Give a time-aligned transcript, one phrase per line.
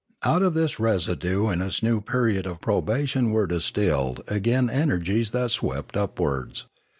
[0.23, 5.51] Out of this residue in its new period of probation were distilled again energies that
[5.51, 6.65] swept upwards.